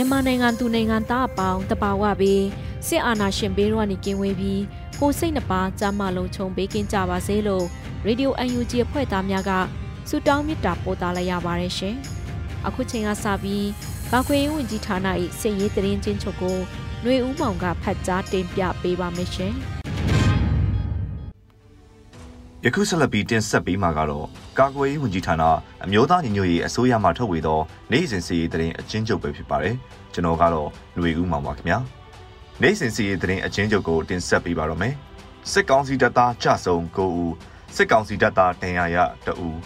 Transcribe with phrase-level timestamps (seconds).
[0.00, 2.44] မြန်မာနိုင်ငံသူနိုင်ငံသားအပေါင်းတပါဝပြီး
[2.86, 4.62] စစ်အာဏာရှင်ဘေးရောကနေကင်းဝေးပြီး
[5.00, 7.64] ကိုစိတ်နှပါကြမ်းမလုံးခြုံပေးကင်းကြပါစေလို့
[8.04, 9.50] ရေဒီယို UNG အဖွဲ့သားများက
[10.08, 11.96] ဆုတောင်းမေတ္တာပို့သလိုက်ရပါတယ်ရှင်။
[12.66, 13.66] အခုချိန်ကစပြီး
[14.12, 15.08] ကာကွယ်ရေးဝန်ကြီးဌာန၏
[15.40, 16.56] စစ်ရေးတရင်ချင်းချုပ်ကို
[17.02, 19.56] ຫນွေဦးမောင်ကဖတ်ကြားတင်ပြပေးပါမယ်ရှင်။
[22.66, 24.26] ယခုဆက်လက်ပြီးတင်ဆက်ပေးမှာကတော့
[24.58, 25.42] ကာကွယ်ရေးဝန်ကြီးဌာန
[25.84, 27.60] အမျိုးသားညီညွတ်ရေးအစိုးရမှထုတ်ဝေသော
[27.92, 29.74] နိုင်စဉ်စီရေးတရင်အချင်းချုပ်ပဲဖြစ်ပါတယ်။
[30.12, 31.78] ကျွန်တော်ကတော့ຫນွေဦးမောင်ပါခင်ဗျာ။
[32.62, 34.94] နိုင်စဉ်စီရေးတရင်အချင်းချုပ်ကိုတင်ဆက်ပေးပါတော့မယ်။
[35.52, 37.34] စစ်ကောင်စီတပ်သားကြဆုံ9ဦး
[37.76, 39.58] စစ်ကောင်စီတပ်သားဒဏ်ရာရ2ဦး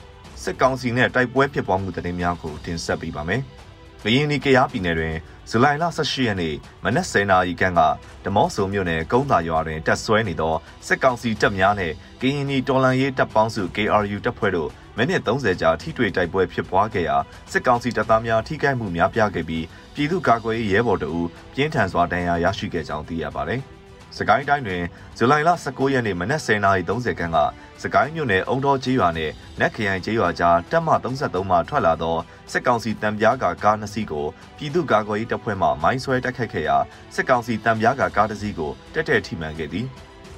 [0.42, 3.42] စစ်ကောင်စီနဲ့တိုက်ပွဲဖြစ်ပွားမှုတရင်များကိုတင်ဆက်ပေးပါမယ်။
[4.04, 5.16] မင်းနီကရားပြည်နယ်တွင်
[5.50, 6.54] ဇူလိုင်လ18ရက်နေ့
[6.84, 7.80] မနက်10:00နာရီခန့်က
[8.24, 10.54] ဓမော့ဆုံမြို့နယ်ကုန်းသာရွာတွင်တပ်ဆွဲနေသော
[10.86, 17.16] စစ်ကောင်စီတပ်များနှင့်ကရင်နီတော်လှန်ရေးတပ်ပေါင်းစု KRU တပ်ဖွဲ့တို့မိနစ်30ကြာထိတွေ့တိုက်ပွဲဖြစ်ပွားခဲ့ရာ
[17.52, 23.62] စစ်ကောင်စီတပ်သားများထိခိုက်မှုများပြားခဲ့ပြီးပြည်သူ့ကာကွယ်ရေးရဲဘော်တို့ပြင်းထန်စွာဒဏ်ရာရရှိခဲ့ကြောင်းသိရပါတယ်။
[24.16, 24.82] စကိုင်းတိုင်းတွင်
[25.16, 27.38] ဇူလိုင်လ19ရက်နေ့မနက်10:30ခန်းက
[27.82, 32.16] စကိုင်းမြို့နယ်အုံတော်ကျေးရွာနှင့်နက်ခရိုင်ကျေးရွာကြားတပ်မ33မှထွက်လာသော
[32.52, 34.26] စစ်ကောင်စီတံပြားကကားနှစ်စီးကို
[34.56, 36.76] ပြည်သူ့ကာကွယ်ရေးတပ်ဖွဲ့မှမိုင်းဆွဲတိုက်ခတ်ခဲ့ရာ
[37.14, 39.86] စစ်ကောင်စီတံပြားကကားတစ်စီးကိုတက်တက်ထိမှန်ခဲ့သည်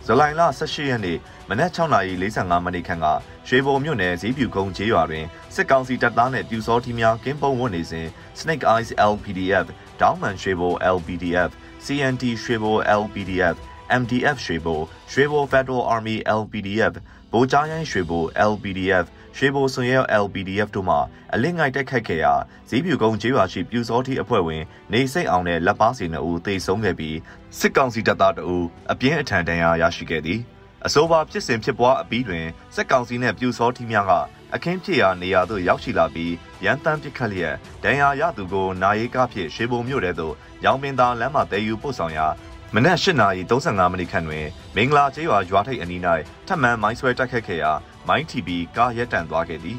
[0.06, 1.18] ဇူလိုင်လ18ရက်နေ့
[1.48, 3.06] မနက်6:45မိနစ်ခန့်က
[3.48, 8.08] ရွှေဘုံမြို့နယ်ဈေးပြူကုန်းကျေးရွာတွင်စစ်ကောင်စီတပ်သားနှင့်ပြူစောထီးများကင်းပုံဝတ်နေစဉ်
[8.40, 9.66] Snake Eyes LPDF
[10.00, 11.50] ဒေါင်းမန်ရွှေဘို LPDF
[11.84, 13.56] CNT ရွှေဘို LPDF
[14.00, 14.80] MDF ရွှေဘို
[15.12, 16.94] ရွှေဘို Federal Army LPDF
[17.36, 19.06] ဗိုလ်ကြားရိုင်းရွှေဘို LPDF
[19.36, 20.96] ရွှေဘိုစွန်ရဲ LPDF တို့မှ
[21.34, 22.34] အလင်းငိုက်တိုက်ခိုက်ခဲ့ရာ
[22.68, 24.62] ဈေးပြူကုန်းကျေးရွာရှိပြူစောတိအဖွဲ့ဝင်
[24.92, 27.16] နေစိတ်အောင်နဲ့လက်ပါစီနှစ်ဦးသေဆုံးခဲ့ပြီး
[27.58, 28.56] စစ်ကောင်စီတပ်သားတအူ
[28.92, 30.40] အပြင်းအထန်ဒဏ်ရာရရှိခဲ့သည်
[30.86, 34.12] အဆိုပါဖြစ်စဉ်ဖြစ်ပွားအပြီးတွင်စက်ကောင်စီနှင့်ပြူစောထီများက
[34.54, 36.32] အခင်းဖြစ်ရာနေရာသို့ရောက်ရှိလာပြီး
[36.64, 40.34] ရန်တမ်းပစ်ခတ်လျက်ဒဏ်ရာရသူကိုနာရီကားဖြင့်ရှေးပုံမြို့တဲသို့
[40.64, 42.26] ရောင်ပင်သာလမ်းမှတည်ယူပို့ဆောင်ရာ
[42.76, 44.46] မနက်၈နာရီ35မိနစ်ခန့်တွင်
[44.76, 46.00] မင်္ဂလာကျေးရွာရွာထိပ်အနီး၌
[46.46, 47.72] ထပ်မံမိုင်းဆွဲတိုက်ခတ်ခဲ့ရာ
[48.08, 49.78] မိုင်းတီဘီကားရက်တန့်သွားခဲ့သည်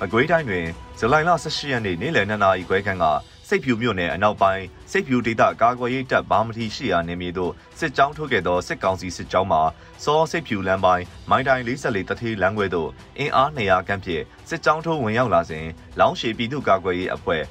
[0.00, 0.66] မကွေးတိုင်းတွင်
[0.98, 3.04] ဇူလိုင်လ18ရက်နေ့နေ့လယ်2နာရီခွဲခန့်က
[3.48, 9.62] စိတ်ဖြူမြို့နယ်အနောက်ပိုင်းစိတ်ဖြူဒေသကာကွယ်ရေးတပ်ဘာမတီရှိရာနေမြေသို့စစ်ကြောင်းထုတ်ခဲ့သောစစ်ကောင်စီစစ်ကြောင်းမှာ
[10.04, 15.66] စောစိတ်ဖြူလမ်းပိုင်းမိုင်းတိုင်း44တထေးလမ်းခွဲသို့အင်အား200ခန့်ဖြင့်စစ်ကြောင်းထုတ်ဝင်ရောက်လာစဉ်
[16.00, 17.42] လောင်းရှည်ပြည်သူ့ကာကွယ်ရေးအဖွဲ့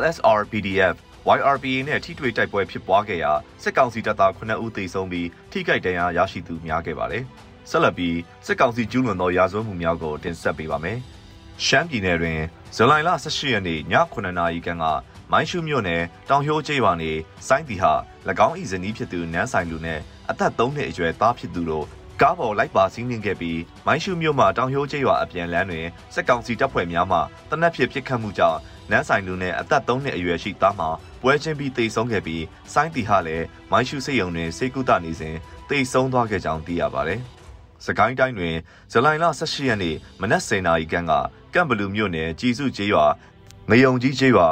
[0.00, 0.96] LSR PDF
[1.38, 3.32] YRPA နဲ့ထိတွေ့တိုက်ပွဲဖြစ်ပွားခဲ့ရာ
[3.62, 7.24] စစ်ကောင်စီတပ်သား9ဦးသေဆုံးပြီးထိခိုက်ဒဏ်ရာရရှိသူများခဲ့ပါတယ်။
[7.70, 8.16] ဆက်လက်ပြီး
[8.46, 10.98] စစ်ကောင်စီကျူးလွန်သောရာဇဝတ်မှုများကိုတင်ဆက်ပေးပါမယ်။
[11.66, 12.40] ရှမ်းပြည်နယ်တွင်
[12.76, 13.80] ဇူလိုင်လ18ရက်နေ့ည
[14.12, 14.84] 9:00နာရီခန့်က
[15.32, 17.12] မိုင်းရှုမြို့နယ်တောင်ဟိုးကျေးရွာနေ
[17.48, 17.92] စိုင်းတီဟာ၎
[18.46, 21.86] င်း၏ဇနီးဖြစ်သူနန်းဆိုင်လူနဲ့အသက်3နှစ်အရွယ်သားဖြစ်သူတို့
[22.20, 27.18] ကားပေါ်လိုက်ပါစီးနှင်ခဲ့ပြီးမိုင်းရှုမြို့မှာတောင်ဟိုးကျေးရွာအပြန်လမ်းတွင်စစ်ကောင်စီတပ်ဖွဲ့များမှ
[27.50, 28.58] တနက်ဖြစ်ပစ်ခတ်မှုကြောင့်
[28.90, 30.88] နန်းဆိုင်လူနဲ့အသက်3နှစ်အရွယ်ရှိသားမှာ
[31.22, 35.36] ပွဲချင်းပြီးတိတ်ဆုံးခဲ့ပြီးစိုင်းတီဟာလည်းမိုင်းရှုစိတ်ယုံတွင်စေကုသနေစဉ်
[35.68, 37.20] တိတ်ဆုံးသွားခဲ့ကြောင်းသိရပါတယ်။
[37.84, 38.56] စကိုင်းတိုင်းတွင်
[38.92, 41.12] ဇူလိုင်လ18ရက်နေ့မနက်10:00နာရီခန့်က
[41.54, 43.04] ကမ်ဘလူမြို့နယ်ကြည်စုကျေးရွာ
[43.70, 44.48] ငယုံကြီးကျေးရွာ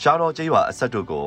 [0.00, 1.26] ရှားတော်ကျေးရွာအဆက်တို့ကို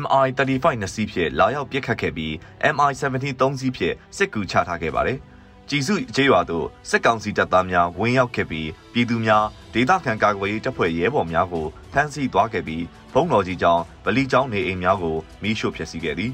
[0.00, 2.32] MI35 နှစ်စီးဖြင့်လာရောက်ပစ်ခတ်ခဲ့ပြီး
[2.74, 5.18] MI17 သုံးစီးဖြင့်စစ်ကူချထားခဲ့ပါတယ်။
[5.70, 12.84] ကြည်စုကျေးရွာသို့စစ်ကောင်စီတပ်သားများဝင်ရောက်ခဲ့ပြီးပြည်သူများဒေသခံကာကွယ်ရေးတပ်ဖွဲ့ရဲဘော်များကိုဖမ်းဆီးသွားခဲ့ပြီး
[13.14, 16.32] ဘုံတော်ကြီးကျောင်းဗလီကျောင်းနေအိမ်များကိုမိရှို့ဖျက်ဆီးခဲ့သည်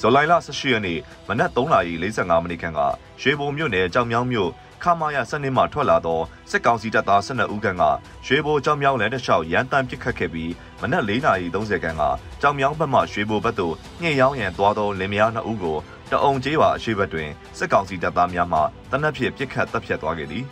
[0.00, 0.98] ဇော်လိုင်လ18ရက်နေ့
[1.28, 2.80] မနက်3:45မိနစ်ခန့်က
[3.20, 4.50] ရွှေဘုံမြို့နယ်ကြောင်မြောင်းမြို့
[4.82, 6.20] ခမာယာစနစ်မှထွက်လာသော
[6.50, 7.84] စစ်ကောင်စီတပ်သား12ဦးခန့်က
[8.26, 12.02] ရွှေဘိုကြောင်မြောင်းလမ်းတစ်လျှောက်ရန်တမ်းပစ်ခတ်ခဲ့ပြီးမနက်4:30ခန့်က
[12.40, 15.78] ကြောင်မြောင်းဘက်မှရွှေဘိုဘက်သို့ညှစ်ရောင်းရန်သွားသောလင်မယား2ဦးကို
[16.12, 18.60] တအုံကျေးရွာအရှိဘက်တွင်စစ်ကောင်စီတပ်သားများမှ
[18.90, 20.44] တနက်ဖြစ်ပစ်ခတ်တပ်ဖြတ်သွားခဲ့သည်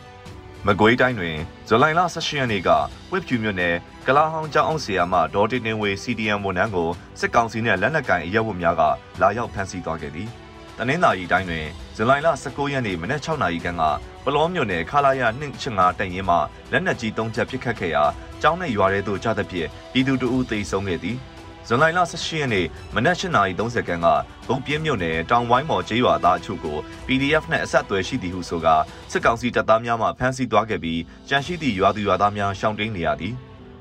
[0.67, 1.37] မကွေးတိုင်းတွင်
[1.69, 2.71] ဇူလိုင်လ18ရက်နေ့က
[3.13, 3.75] ဝစ်ဖြူမြို့နယ်
[4.07, 6.89] ကလာဟောင်းကျောင်းအောင်ဆီယာမှဒေါ်တင်တင်ဝေ CDM ဝန်ထမ်းကို
[7.21, 8.83] စစ်ကောင်စီနှင့်လက်နက်ကင်အရက်ဝတ်များက
[9.21, 10.29] လာရောက်ဖမ်းဆီးသွားခဲ့သည်။
[10.79, 11.67] တနင်္သာရီတိုင်းတွင်
[11.97, 13.83] ဇူလိုင်လ19ရက်နေ့မနက်6နာရီခန့်က
[14.25, 15.23] ပလောမြို့နယ်ခလာရ
[15.61, 16.37] 285တိုင်ရင်မှ
[16.73, 18.05] လက်နက်ကြီး၃ချက်ပစ်ခတ်ခဲ့ရာ
[18.43, 21.17] ကျောင်းနဲ့ရွာထဲသို့ကျသဖြင့်ပြည်သူတို့သေဆုံးခဲ့သည်။
[21.69, 24.07] ဇွန်လ18ရက်နေ့မနက်8:30ခန်းက
[24.49, 28.75] ဘုံပြင်းမြို့နယ်တောင်ဝိုင်းမော်ကျေးရွာသားအချို့ကို PDF နဲ့အဆက်အသွယ်ရှိသည်ဟုဆိုကာ
[29.11, 33.35] စစ်ကောင်စီတပ်သားများမှဖမ်းဆီးသွားခဲ့ပြီးကြန့်ရှိသည့်ရွာသူရွာသားများရှောင်တိန်နေရသည်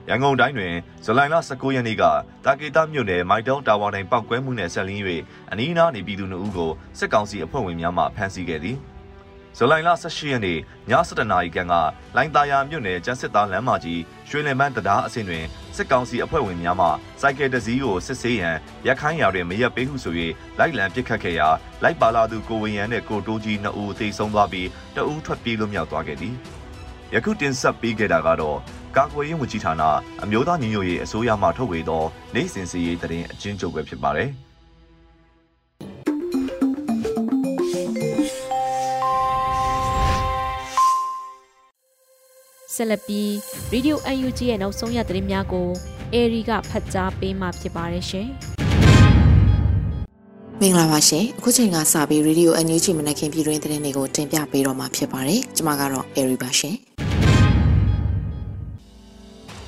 [0.09, 0.73] ရန်ကုန်တိုင်းတွင်
[1.03, 2.03] ဇူလိုင်လ19ရက်နေ့က
[2.45, 5.03] တာကေတာမြို့နယ်မိုက်တောင်တာဝါတိုင်းပောက်ကွဲမှုနှင့်ဆက်လင်း၍
[5.51, 8.79] အနီးအနားနေပြည်သူတို့ကိုစစ်ကောင်စီအဖွဲ့ဝင်များမှဖမ်းဆီးခဲ့သည်။
[9.57, 10.59] ဇူလိုင်လ18ရက်နေ့ည
[10.89, 11.73] 7:00နာရီခန့်က
[12.15, 16.87] လိုင်းတာယာမြို့နယ်ကျန်းစစ်သားလမ်းမကြီးရွှေလင်ပန်းတရားအဆင့်တွင်စစ်ကောင်စီအဖွဲ့ဝင်များမှ
[17.21, 18.55] စိုက်ကယ်တစ်စီးကိုစစ်ဆေးရန်
[18.87, 20.13] ရက်ခိုင်းရာတွင်မရက်ပေးဟုဆို၍
[20.59, 21.47] လိုက်လံပစ်ခတ်ခဲ့ရာ
[21.83, 26.35] လိုက်ပါလာသူကိုဝင်းရန်နှင့်ကိုတိုးကြီးနှစ်ဦးသေဆုံးသွားပြီးတဦးထွက်ပြေးလွတ်မြောက်သွားခဲ့သည်
[27.13, 28.57] ယခုတင်ဆက်ပေးခဲ့တာကတော့
[28.95, 29.83] ကာကွယ်ရေးဝန်ကြီးဌာန
[30.23, 32.03] အမျိုးသားညီညွတ်ရေးအစိုးရမှထုတ်ဝေသော
[32.35, 34.31] နိုင်စင်စီရေးတရင်အချင်းချုပ်ပဲဖြစ်ပါတယ်။
[42.79, 43.27] ဆက်လက်ပြီး
[43.73, 45.67] Radio UNG ရဲ့နောက်ဆုံးရသတင်းများကို
[46.13, 48.27] အေရီကဖတ်ကြားပေးမှာဖြစ်ပါတယ်ရှင်။
[50.61, 56.75] မင်္ဂလာပါရှင်။အခုချိန်ကစပြီး Radio UNG မနက်ခင်းပြည်တွင်းသတင်းတွေကိုတင်ပြပေးတော့မှာဖြစ်ပါတယ်။ကျွန်မကတော့အေရီပါရှင်။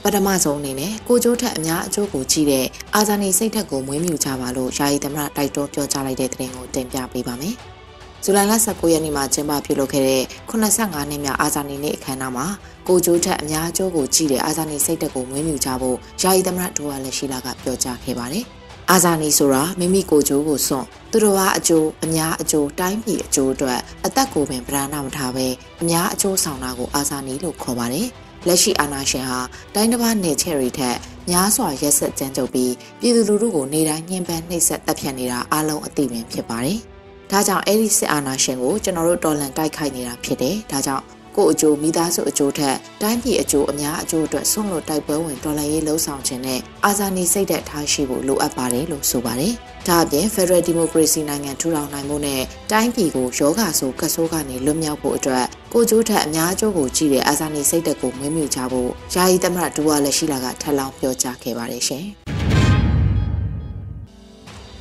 [0.04, 2.66] ပထမဆုံးအနေနဲ့ကိုကျိုးထက်အများအကျိုးကိုကြည့်တဲ့
[2.96, 7.56] အာဇာနည်စိတ်ထက်ကိုမွေးမြူကြပါလို့ယာယီသမရတိုက်တွန်းပြောကြားလိုက်တဲ့သတင်းကိုတင်ပြပေးပါမယ်။
[8.26, 12.46] ဇူလိုင်လ19ရက်နေ့မှာကျင်းပပြုလုပ်ခဲ့တဲ့85နှစ်မြောက်အာဇာနည်နေ့အခမ်းအနားမှာ
[12.88, 18.46] ကိုကျိုးထက်အများအကျိုးကိုကြည့်တဲ့အာဇာနည်စိတ်တက်ကိုမွေးမြူကြဖို့ယာယီသမရဒိုဝါလက်ရှိလာကပြောကြားခဲ့ပါတယ်။
[18.92, 25.48] အာဇာနည်ဆိုတာမိမိကိုကျိုးကိုစွန့်သူတော်ဘာအကျိုးအများအကျိုးတိုင်းပြည်အကျိုးအတွက်အသက်ကိုပင်ပြဏမထားပဲ
[25.82, 28.08] အများအကျိုးဆောင်တာကိုအာဇာနည်လို့ခေါ်ပါတယ်။
[28.48, 29.40] လက်ရှိအာဏာရှင်ဟာ
[29.76, 30.98] တိုင်းတစ်ပါးနေချယ်ရီထက်
[31.30, 36.80] များစွာရက်ဆက်ကြမ်းကြုတ်ပြီးပြည်သူလူထုကိုနေတိုင်းညှဉ်းပန်းနှိပ်စက်တပ်ဖြတ်နေတာအလုံးအသိပင်ဖြစ်ပါတယ်။
[37.32, 41.04] ဒါကြောင့်အဲ့ဒီစစ်အာဏာရှင်ကိုကျွန်တော်တို့တော်လှန်တိုက်ခိုက်နေတာဖြစ်တယ်။ဒါကြောင့်
[41.36, 49.54] ကိုအကျိုးမိသားစုအကျိုးထက်တိုင်းပြည်အကျိုးအများအကျိုးအတွက်ဆွန့်လွတ်တိုက်ပွဲဝင်တော်လှန်ရေးလှုံ့ဆော်ခြင်းနဲ့အာဇာနည်စိတ်သက်ထားရှိဖို့လိုအပ်ပါတယ်လို့ဆိုပါတယ်။
[49.88, 52.42] ဒါအပြင် Federal Democracy နိုင်ငံထူထောင်နိုင်မှုနဲ့
[52.72, 62.08] တိုင်းပြည်ကိုယောဂဆိုကဆိုးကနေလွတ်မြောက်ဖို့အတွက်ကိုကျိုးထက်အများအကျိုးကိုကြည့်တဲ့အာဇာနည်စိတ်သက်ကိုမွေးမြူကြဖို့ယာယီသမရဒူဝါလက်ရှိလာကထပ်လောင်းပြောကြားခဲ့ပါတယ်ရှင်။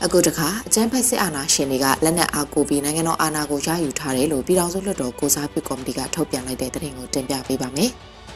[0.04, 7.90] အခုတခါအကြမ်းဖက်စစ်အာဏာရှင်တွေကလက်နက်အားကိုပြီးနိုင်ငံတော်အာဏာကိုရယူထားတယ်လို့ပြည်ထောင်စုလွှတ်တော်ကိုစားပြုကော်မတီကထုတ်ပြန်လိုက်တဲ့သတင်းကိုတင်ပြပေးပါမယ်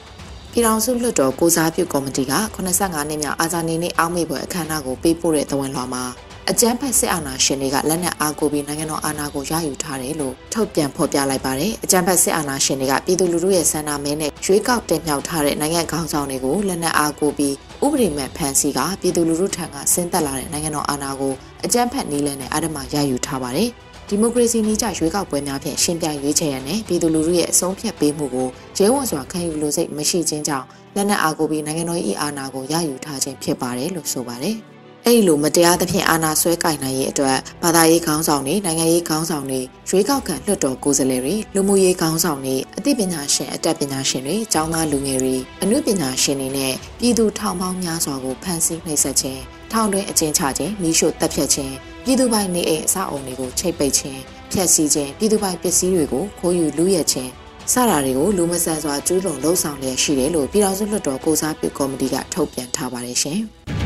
[0.52, 6.05] ။ပြည်ထောင်စုလွှတ်တော်ကိုစားပြုကော်မတီက85နှစ်မြောက်အာဇာနည်နေ့အောက်မေ့ပွဲအခမ်းအနားကိုပေးပို့တဲ့သဝန်လွှာမှာ
[6.50, 17.55] အကြမ်းဖက်စစ်အာဏာရှင်တွေကလက်နက်အားကိုပြီးနိုင်ငံတော်အာဏာကိုရယူထားတယ်လို့ထုတ်ပြန်ဖော်ပြလိုက်ပါတယ်။အကြမ်းဖက်စစ်အာဏာရှင်တွေကပြည်သူလူထုရဲ့ဆန္ဒမဲနဲ့ရွေးကောက်တင်မြှောက်ထားတဲ့နိုင်ငံခေါင်းဆောင်တွေကိုလက်နက်အားကိုပြီး
[17.85, 21.32] ဥပဒေမဲ့ဖမ်းဆီးကပြည်သူလူထုထံကဆင်းသက်လာတဲ့နိုင်ငံတော်အာဏာကို
[21.64, 23.69] အကြမ်းဖက်နည်းလမ်းနဲ့အဓမ္မရယူထားပါတယ်။
[24.08, 28.49] ဒီမိုကရေစီနည်းကျရွေးကောက်ပွဲများဖြင့်ရှင်ပြိုင်ရွေးချယ်ရတဲ့ပြည်သူလူထုရဲ့အဆုံးဖြတ်ပေးမှုကို
[28.79, 30.67] ရဲဝံစွာခံယူလို့စိတ်မရှိခြင်းကြောင့်
[30.97, 34.58] လက်နက်အားကိုပြီးနိုင်ငံတော်၏အာဏာကိုရယူထားခြင်းဖြစ်ပါတယ်လို့ဆိုပါတယ်။
[35.06, 49.40] အဲ့ဒီလိုမတရားသဖြင့်အာဏာဆွဲကင်နိုင်ရေးအတွက်ဘာသာရေးခေါင်းဆောင်တွေနိုင်ငံရေးခေါင်းဆောင်တွေရွေးကောက်ခံလွှတ်တော်ကိုယ်စားလှယ်တွေလူမှုရေးခေါင်းဆောင်တွေအသိပညာရှင်အတတ်ပညာရှင်တွေကျောင်းသားလူငယ်တွေအမှုပညာရှင်တွေနဲ့ပြည်သူထောင်ပေါင်းများစွာကိုဖမ်းဆီးနှိပ်စက်ခြင်း
[49.73, 51.75] ထောင်တွင်းအကျဉ်းချခြင်းမိရှုတပ်ဖြတ်ခြင်း
[52.05, 54.21] ပြည်သူပိုင်နေအိမ်အဆောက်အုံတွေကိုချိတ်ပိတ်ခြင်း
[54.52, 57.31] ဖျက်ဆီးခြင်းပြည်သူပိုင်ပစ္စည်းတွေကိုခိုးယူလူရဲခြင်း
[57.73, 63.40] စတာတွေကိုလူမဆန်စွာကျူးလွန်လှုံ့ဆော်လျက်ရှိတယ်လို့ပြည်တော်စုလွှတ်တော်ကိုစားပြုကော်မတီကထုတ်ပြန်ထားပါတယ်ရှင်။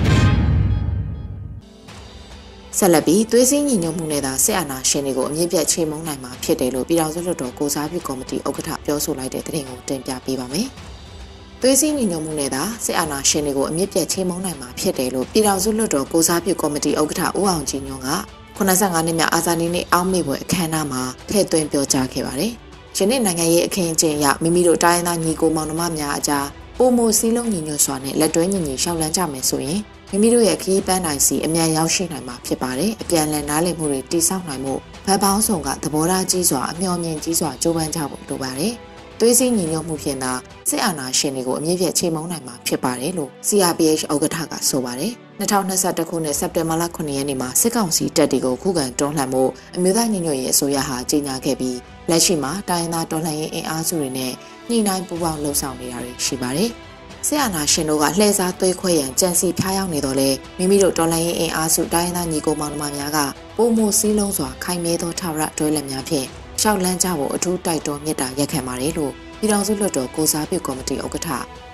[2.81, 10.67] ဆက်လက်ပြီးသွေးစည်းညီညွတ်မှုနဲ့သာစစ်အာဏာရှင်တွေကိုအမြင့်ပြတ်ချိန်မုံနိုင်မှာဖြစ်တယ်လို့ပြည်ထောင်စုလွှတ်တော်ကိုစားပြုကော်မတီဥက္ကဋ္ဌပြောဆိုလိုက်တဲ့သတင်းကိုတင်ပြပေးပါမယ်။
[11.61, 18.11] သွေးစည်းညီညွတ်မှုနဲ့သာစစ်အာဏာရှင်တွေကိုအမြင့်ပြတ်ချိန်မုံနိုင်မှာဖြစ်တယ်လို့ပြည်ထောင်စုလွှတ်တော်ကိုစားပြုကော်မတီဥက္ကဋ္ဌဦးအောင်ကြည်ညွန့်က
[18.59, 22.53] 85နှစ်မြောက်အာဇာနည်နေ့အောက်မေ့ပွဲအခမ်းအနားမှာထည့်သွင်းပြောကြားခဲ့ပါတယ်။
[22.97, 26.47] ယနေ့နိုင်ငံရေးအခင်းအကျင်းအရမိမိတို့တိုင်းသားညီကိုမောင်နှမများအကြား
[26.79, 29.81] ပုံမစည်းလုံးညီညွတ်စွာနဲ့လက်တွဲညီညီရှောက်လန်းကြမယ်ဆိုရင်
[30.13, 34.75] မိမိတို့ရဲ့ခီးပန်းနိုင်စီအမြန်ရောက်ရှိနိုင်မှာဖြစ်ပါတယ်။အပြန်လည်နားလည်မှုတွေတိစောက်နိုင်မှု
[35.07, 38.73] ဗတ်ပေါင်းဆောင်ကသဘောထားကြီးစွာအမျှော်မြင်ကြီးစွာကြိုးပမ်းကြဖို့လိုပါတယ်။
[39.19, 40.33] သွေးစည်းညီညွတ်မှုဖြင့်သာ
[40.69, 49.43] စစ်အာဏာရှင်တွေကိုအမြင့်ပြည့်ချိန်မုံနိုင်မှာဖြစ်ပါတယ်လို့ CRPH ဥက္ကဋ္ဌကဆိုပါတယ်။2021ခုနှစ်စက်တင်ဘာလ9ရက်နေ့မှာစစ်ကောင်စီတပ်တွေကိုခုခံတွန်းလှန်မှု
[49.77, 51.79] အမျိုးသားညီညွတ်ရေးအစိုးရဟာကြေညာခဲ့ပြီး
[52.11, 54.33] လက်ရှိမှာတိုင်းရင်းသားတော်လှန်ရေးအင်အားစုတွေနဲ့
[54.69, 56.73] ညှိနှိုင်းပူးပေါင်းလှုပ်ဆောင်နေတာတွေရှိပါတယ်။
[57.27, 63.19] ဆရာနာရှင်တို့ကလှည့်စားသွေးခွဲရန်ကြံစီဖျားရောက်နေတော့လေမိမိတို့တော်လိုင်းရင်အင်အားစုတိုင်းသားညီကိုမောင်နှမများက
[63.57, 66.27] ပုံမှုစည်းလုံးစွာခိုင်မြဲသောထာဝရတွဲလက်များဖြင့်
[66.61, 71.29] ရှောက်လန်းကြဖို့အထူးတိုက်တွန်းမြစ်တာရက်ခံပါတယ်လို့ပြည်ထောင်စုလွှတ်တော်ကိုစားပြုကော်မတီဥက္ကဋ္ဌ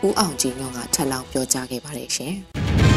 [0.06, 2.34] ဦးအောင်ကြည်ညွန့်ကထပ်လောင်းပြောကြားခဲ့ပါတယ်ရှင်။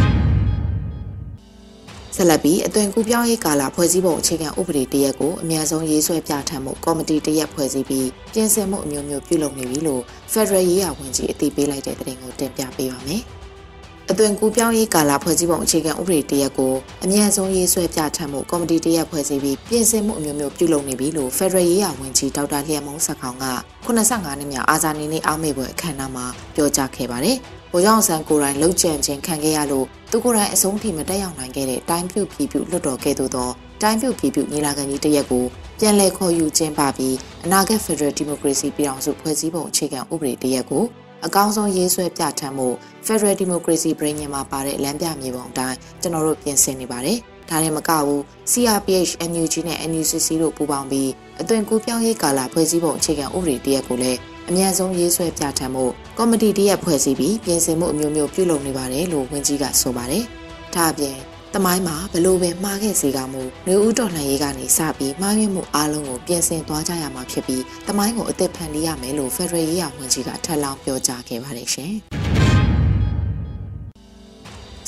[2.20, 13.22] ဆက်လက်ပြီးအသွင်ကူးပြောင်းရေးကာလဖွဲ့စည်းပုံအခြေခံဥပဒေတရက်ကိုအများဆုံးရေးဆွဲပြဋ္ဌာန်းမှုကော်မတီတရက်ဖွဲ့စည်းပြီးပြင်ဆင်မှုအမျိုးမျိုးပြုလုပ်နေပြီလို့ Federal ရေးရာဝန်ကြီးအသိပေးလိုက်တဲ့သတင်းကိုတင်ပြပေးပါမယ်။
[14.12, 23.46] အသွင်ကူးပြောင်းရေးကာလဖွဲ့စည်းပုံအခြေခံဥပဒေတရက်ကိုအမြန်ဆုံးရေးဆွဲပြဋ္ဌာန်းမှုကော်မတီတရက်ဖွဲ့စည်းပြီးပြင်ဆင်မှုအမျိုးမျိုးပြုလုပ်နေပြီလို့ Federal ရေးရာဝန်ကြီးဒေါက်တာလျက်မုံဆက်ခေါင်က
[23.88, 27.40] 85နှစ်မြောက်အာဇာနည်နေ့အားမေ့ပွဲအခမ်းအနားမှာပြောကြားခဲ့ပါတယ်။
[27.72, 33.50] ဗိုလ်ချုပ်ဆန်းကိုယ်တိုင်လှုပ်ကြံခြင်းခံခဲ့ရလို့သူကိုယ်တိုင်အဆုံးထိမတက်ရောက်နိုင်ခဲ့တဲ့တိုင်းပြုပြည်ပြုလွတ်တော်ကဲ့သို့သော
[33.82, 35.46] တိုင်းပြုပြည်ပြုညီလာခံကြီးတရက်ကို
[35.80, 40.84] ပြန်လည်ခေါ်ယူခြင်းပါပြီးအနာဂတ် Federal Democracy ပြည်အောင်စုဖွဲ့စည်းပုံအခြေခံဥပဒေတရက်ကို
[41.26, 42.68] အကောင်းဆုံးရေးဆွဲပြဋ္ဌာန်းမှု
[43.06, 47.18] Federal Democracy ပြည်ညင်မှာပါတဲ့လမ်းပြမြေပုံအတိုင်းကျွန်တော်တို့ပြင်ဆင်နေပါတယ်။
[47.50, 48.22] ဒါနဲ့မကဘူး
[48.52, 51.10] CRPH NUG နဲ့ NUCC တို့ပူးပေါင်းပြီး
[51.42, 55.86] အသွင်ကူးပြောင်းရေးကာလဖွဲ့စည်းပုံအခြေခံဥပဒေတရက်ကိုလည်း အမြန်ဆုံးရေးဆွဲပြဋ္ဌာန်းမှု
[56.18, 60.24] ကော်မတီတရက်ဖွဲ့စည်းပြီးပြင်ဆင်မှုအမျိုးမျိုးပြုလုပ်နေပါတယ်လို့ဝန်ကြီးကဆိုပါတယ်။
[60.76, 61.16] ဒါအပြင်
[61.54, 71.94] တမိုင်းမှာဘလို့ပဲမှားခဲ့စေကမူနှွေဦးတော်လှန်ရေးကနေစပြီးမှားယွင်းမှုအလုံးကိုပြင်ဆင်သွားကြရမှာဖြစ်ပြီးတမိုင်းကိုအသက်ဖန်တီးရမယ်လို့ဖက်ဒရယ်ရေးရာဝန်ကြီးကထပ်လောင်းပြောကြားခဲ့ပါတယ်ရှင်။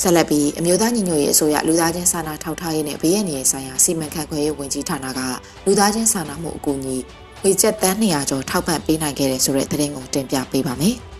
[0.02, 5.20] ဆက်လက်ပြီးအမျိုးသားညီညွတ်ရေးအစိုးရလူသားချင်းစာနာထောက်ထားရေးနဲ့ဘေးရန်ရေးဆိုင်ရာစီမံခန့်ခွဲရေးဝန်ကြီးဌာနက
[5.66, 6.96] လူသားချင်းစာနာမှုအကူအညီ
[7.44, 10.96] ဝေချက်တန်း200ကျော်ထောက်ပံ့ပေးနိုင်ခဲ့တဲ့ဆိုတဲ့သတင်းကိုတင်ပြပေးပါမယ်။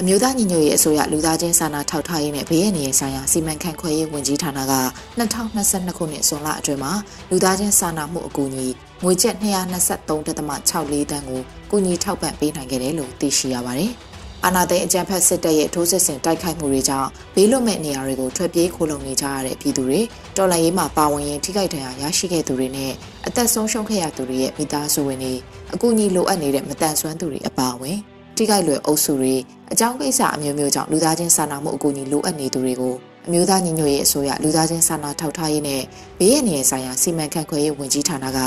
[0.00, 4.74] အမျိုးသားညီညွတ်ရေးအစိုးရလူသားချင်းစာနာထောက်ထားရေးနဲ့ဘေးရန်ရေးဆိုင်ရာစီမံခန့်ခွဲရေးဝန်ကြီးဌာနက
[5.18, 6.92] 2022ခုနှစ်ဇွန်လအတွင်းမှာ
[7.30, 8.68] လူသားချင်းစာနာမှုအကူအညီ
[9.02, 13.92] ငွေကျပ်223.64တန်းကိုကူညီထောက်ပံ့ပေးနိုင်ခဲ့တယ်လို့သိရှိရပါတယ်။
[14.44, 20.00] အာနာသိန်းအကြံဖက်စစ်တပ်ရဲ့ထိုးစစ်ဆင်တိုက်ခိုက်မှုတွေကြောင့်ဘေးလွတ်မဲ့နေရာတွေကိုထွက်ပြေးခိုလုံနေကြရတဲ့ပြည်သူတွေ
[20.36, 22.92] တော်လှန်ရေးမှာပါဝင်ရင်ထိခိုက်ဒဏ်ရာရရှိခဲ့သူတွေနဲ့
[23.26, 25.34] အသက်ဆုံးရှုံးခဲ့ရသူတွေရဲ့မိသားစုဝင်တွေ
[25.74, 27.98] အကူအညီလိုအပ်နေတဲ့မတန်ဆွမ်းသူတွေအပါအဝင်
[28.36, 29.34] ထိခိုက်လွယ်အုပ်စုတွေ
[29.72, 32.94] အကြောင်းကိစ္စအမျိုးမျိုးကြောင့်လူသားချင်းစာနာမှုအကူအညီလိုအပ်နေသူတွေကို
[33.26, 35.82] အမျိုးသားညီညွတ်ရေးအစိုးရလူသားချင်းစာနာထောက်ထားရေးနဲ့
[36.18, 38.38] ဘေးရန်နေဆိုင်ရာစီမံခန့်ခွဲရေးဝန်ကြီးဌာနက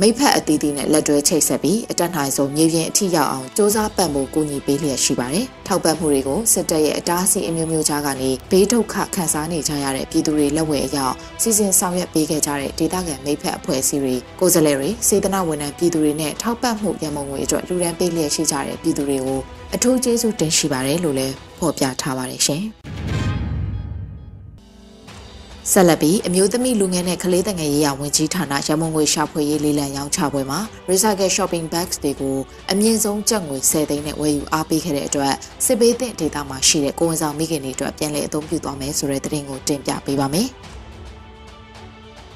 [0.00, 19.40] မိဖက်အသီးသီးနဲ့လက်တွဲချိတ်ဆက်ပြီးအတက်နိုင်ဆုံးမြေပြင်အထိရောက်အောင်စ조사ပံ့ပိုးကူညီပေးလျက်ရှိပါတယ်။ထောက်ပံ့မှုတွေကိုစစ်တပ်ရဲ့အတားအဆီးအမျိုးမျိုးကြားကနေဘေးဒုက္ခခံစားနေကြရတဲ့ပြည်သူတွေလက်ဝဲအရောက်စီစဉ်ဆောင်ရွက်ပေးခဲ့ကြတဲ့ဒေသခံမိဖက်အဖွဲ့အစည်းတွေကိုယ်စားလှယ်တွေစေတနာဝန်ထမ်းပြည်သူတွေနဲ့ထောက်ပံ့မှုရမုံငွေအတွက်လူရန်ပေးလျက်ရှိကြတဲ့ပြည်သူတွေကို
[19.74, 22.64] အထူးကျေးဇူးတင်ရှိပါတယ်လို့လည်းဖော်ပြထားပါတယ်ရှင်။
[25.70, 32.36] ဆက်လက်ပြီးအမျိုးသမီးလူငယ်နဲ့ကလေးငယ်ရေးရာဝန်ကြီးဌာနရမုံငွေရှာဖွေရေးလေးလံရောင်းချပွဲမှာ Recycle Shopping Bags တွေကို
[32.72, 40.48] အမြင့်ဆုံးကျပ်ငွေ10သိန်းနဲ့ဝယ်ယူအားပေးခဲ့တဲ့အတွက်စစ်ပေးတဲ့ဒေသမှာရှိတဲ့ကိုဝန်ဆောင်မိခင်တွေအတွက်ပြန်လည်အသုံးပြုသွားမယ်ဆိုတဲ့သတင်းကိုတင်ပြပေးပါမယ်။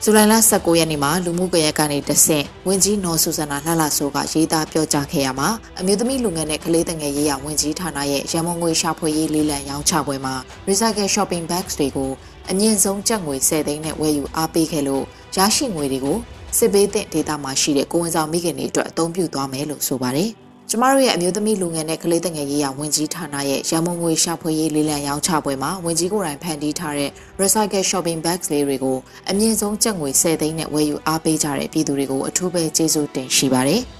[0.02, 5.48] ဇူလိုင်လ19ရက်နေ့မှာလူမှုကွန်ရက်ကနေတဆင့်ဝင်ကြီးနော်ဆူဇနာလှလှဆိုးကရေးသားပြောကြားခဲ့ရမှာ
[5.80, 10.34] အမျိုးသမီးလူငယ်နဲ့ကလေးငယ်ရေးရာဝင်ကြီးဌာနရဲ့ရမုံငွေရှာဖွေရေးလေးလံရောင်းချပွဲမှာ
[10.68, 12.10] Recycle Shopping Bags တွေကို
[12.50, 15.04] အမြင့်ဆုံးကျပ်ငွေ10သိန်းနဲ့ဝယ်ယူအားပေးခဲ့လို့
[15.36, 16.18] ရရှိငွေတွေကို
[16.58, 20.30] စစ်ဘေးသင့်ဒေသမှာရှိတဲ့ကိုဝန်ဆောင်မိခင်တွေအတွက်အသုံးပြုသွားမယ်လို့ဆိုပါတယ်။
[20.70, 27.10] ကျမတို့ရဲ့အမျိုးသမီးလူငယ်နဲ့ကလေးငယ်ရေးရာဝန်ကြီးဌာနရဲ့ရမုံငွေရှာဖွေရေးလေးလံရောင်းချပွဲမှာဝန်ကြီးကိုယ်တိုင်ဖန်တီးထားတဲ့
[27.40, 28.96] recycle shopping bags လေးတွေကို
[29.30, 33.82] အမြင့်ဆုံးကျပ်ငွေ10သိန်းနဲ့ဝယ်ယူအားပေးကြတဲ့ပြည်သူတွေကိုအထူးပဲကျေးဇူးတင်ရှိပါတယ်။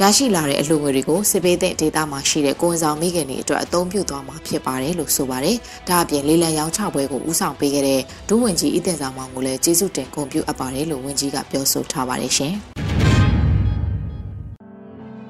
[0.00, 5.56] ရရှိလာတဲ့အလှငွေတွေကိုစစ်ပေးတဲ့ဒေတာမှာရှိတဲ့ကိုယ်ဆောင်မိခင်တွေအတွက်အသုံးပြုသွားမှာဖြစ်ပါတယ်လို့ဆိုပါတယ်။
[5.88, 12.54] ဒါအပြင်လေးလံရောင်းချပွဲကိုဦးဆောင်ပေးခဲ့တဲ့ဒုဝန်ကြီးအီတင်ဆောင်မောင်ကိုလည်းကျေးဇူးတင်ဂုဏ်ပြုအပ်ပါတယ်လို့ဝန်ကြီးကပြောဆိုထားပါတယ်ရှင်။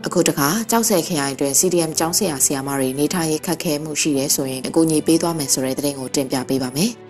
[0.06, 6.92] အခုတခါကြောက်ဆယ်ခရိုင်အတွင်း CDM ကျောင်းဆရာဆရာမတွေနေထိုင်ရေးခက်ခဲမှုရှိတယ်ဆိုရင်အကူအညီပေးသွားမယ်ဆိုတဲ့သတင်းကိုတင်ပြပေးပါမယ်။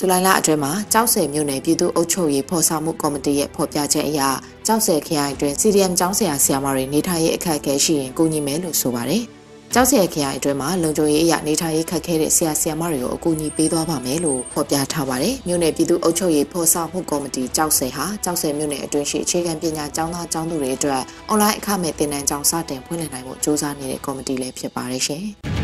[0.00, 4.20] ဇူလိုင်လအတွင်းမှာကြောက်ဆယ်မြို့နယ်ပြည်သူ့အုပ်ချုပ်ရေးဖော်ဆောင်မှုကော်မတီရဲ့ဖော်ပြချက်အရ
[4.66, 9.22] ကြောက်ဆယ်ခရိုင်အတွင်း CDM ကျောင်းဆရာဆရာမတွေနေထိုင်ရေးအခက်အခဲရှိရင်ကူညီမယ်လို့ဆိုပါတယ်။
[9.74, 25.26] ကျောက်ဆယ်ခရိုင်အတွင်းမှာလုံခြုံရေးအရာနေထိုင်ရေးခက်ခဲတဲ့ဆရာဆရာမတွေကိုအကူအညီပေးသွားပါမယ်လို့ဖော်ပြထားပါတယ်။မြို့နယ်ပြည်သူ့အုပ်ချုပ်ရေးဖော်ဆောင်မှုကော်မတီကျောက်ဆယ်ဟာကျောက်ဆယ်မြို့နယ်အတွင်းရှိအခြေခံပညာကျောင်းသားကျောင်းသူတွေအတွက်အွန်လိုင်းအခမဲ့သင်တန်းကျောင်းစတင်ဖွင့်လှစ်နိုင်ဖို့စ조사နေတဲ့ကော်မတီလည်းဖြစ်ပါတယ်ရှင်။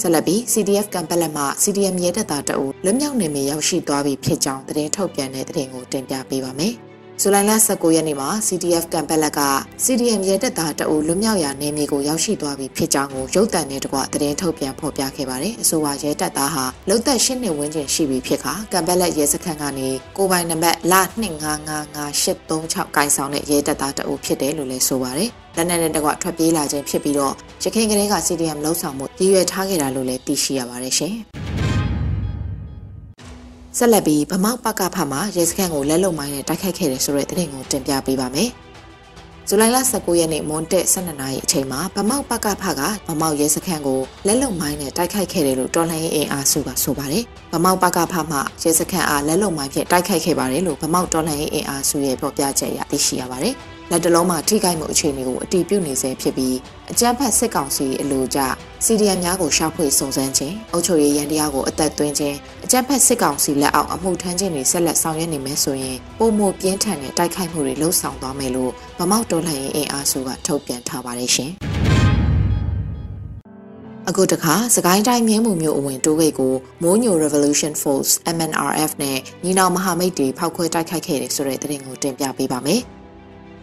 [0.00, 6.74] ဆက်လက်ပြီး CDF ကံပက်လက်မှ CDM ရဲတပ်သားတအုပ်လွမြောက်နေမြေရောက်ရှိသွားပြီဖြစ်ကြောင်းသတင်းထုတ်ပြန်တဲ့သတင်းကိုတင်ပြပေးပါမယ်။
[7.22, 9.40] ဇူလိုင်လ19ရက်နေ့မှာ CDF ကံပက်လက်က
[9.84, 31.16] CDM ရဲတပ်သားတအုပ်လွတ်မြောက်ရာနေမြေကိုရောက်ရှိသွားပြီဖြစ်ကြောင်းကိုရုပ်သံနဲ့တကွသတင်းထုတ်ပြန်ဖော်ပြခဲ့ပါတယ်။အဆိုပါရဲတပ်သားဟာလုံသက်၈နှစ်ဝန်းကျင်ရှိပြီဖြစ်ခါကံပက်လက်ရဲစခန်းကနေကိုပိုင်နံပါတ်လ25553836ကိုင်ဆောင်တဲ့ရဲတပ်သားတအုပ်ဖြစ်တယ်လို့လည်းဆိုပါတယ်။လက်နက်နဲ့တကွထွက်ပြေးလာခြင်းဖြစ်ပြီးတော့ရခိုင်ကလေးက CDM လှုပ်ဆောင်မှုရည်ရွယ်ထားခဲ့တာလို့လည်းသိရှိရပါတယ်ရှင်။
[33.80, 38.50] ဆက်လက်ပြီးဗမောက်ပကဖမှာရဲစခန်းကိုလက်လုံမိုင်းနဲ့တိုက်ခိုက်ခဲ့တယ်ဆိုတဲ့သတင်းကိုတင်ပြပေးပါမယ်။
[39.48, 53.54] ဇူလိုင်လ19ရက်နေ့မွန်တက်12နာရီအချိန်မှာဗမောက်ပကဖကဗမောက်ရဲစခန်းကိုလက်လုံမိုင်းနဲ့တိုက်ခိုက်ခဲ့တယ်လို့တော်လှန်ရေးအင်အားစုကဆိုပါတယ်။ဗမောက်ပကဖမှရဲစခန်းအားလက်လုံမိုင်းဖြင့်တိုက်ခိုက်ခဲ့ပါတယ်လို့ဗမောက်တော်လှန်ရေးအင်အားစုရဲ့ဖော်ပြချက်အရသိရှိရပါတယ်။
[53.90, 56.56] လက်တလုံးမှာထိခိုက်မှုအခြေအနေကိုအတည်ပြုနေဆဲဖြစ်ပြီး
[56.92, 58.40] အကြမ်းဖက်စစ်ကောင်စီအလို့ကြ
[58.84, 71.50] စီဒီအမ်များကိုရှာဖွေစုံစမ်းခြင်းအုပ်ချုပ်ရေးရန်တရားကိုအသက်သွင်းခြင်းအကြမ်းဖက်စစ်ကောင်စီလက်အောက်အမှုထမ်းခြင်းတွေဆက်လက်ဆောင်ရွက်နေမယ်ဆိုရင်ပုံမပြင်းထန်တဲ့တိုက်ခိုက်မှုတွေလှုံ့ဆော်သွားမယ်လို့ဗမောက်တော်လှန်ရေးအင်အားစုကထုတ်ပြန်ထားပါတယ်ရှင်
[74.08, 82.82] အခုတခါစကိုင်းတိုင်းမြင်းမှုမျိုးအဝင်တိုးဂိတ်ကိုမိုးညို Revolution Force MNRF နဲ့ညီနောင်မဟာမိတ်တွေဖောက်ခွဲတိုက်ခိုက်ခဲ့တယ်ဆိုတဲ့သတင်းကိုတင်ပြပေးပါမယ်။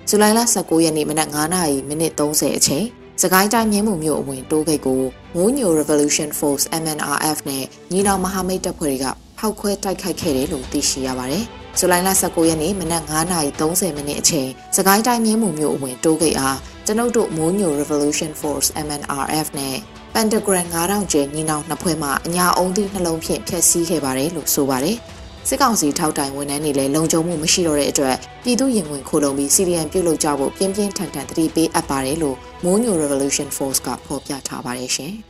[0.09, 2.85] ဇူလိုင်လ19ရက်နေ့မနက်9:00နာရီမိနစ်30အချိန်
[3.21, 5.01] စကိုင်းတိုင်းမြင်းမှုမြို့အဝင်တိုးဂိတ်ကို
[5.35, 9.05] မိုးညို Revolution Force MNRF နဲ့ညီနောင်မဟာမိတ်တပ်ဖွဲ့တွေက
[9.38, 11.43] ဖောက်ခွဲတိုက်ခိုက်ခဲ့တယ်လို့သိရှိရပါတယ်။
[11.79, 19.77] ဇူလိုင်လ19ရက်နေ့မနက်9:30မိနစ်အချိန်စကိုင်းတိုင်းမြင်းမှုမြို့အဝင်တိုးဂိတ်အားကျွန်ုပ်တို့မိုးညို Revolution Force MNRF နဲ့
[20.13, 24.97] Pentagram 9000ကျဲညီနောင်နှစ်ဖွဲ့မှအညာအုံသီးနှလုံးဖြင့်ဖျက်ဆီးခဲ့ပါတယ်လို့ဆိုပါတယ်။
[25.50, 35.14] စစ်ကောင်စီထောက်တိုင်ဝန်ထမ်းတွေလည်းလုံခြုံမှုမရှိတော့တဲ့အတွက်ပြည်သူရင်ဝင်ခိုးလုံပြီး CDN ပြုတ်လုပ်ကြဖို့ပြင်းပြင်းထန်ထန်တတိပေးအပ်ပါတယ်လို့ Moon New Revolution Force ကဖော်ပြထားပါတယ်ရှင်။